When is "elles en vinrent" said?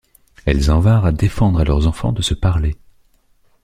0.47-1.05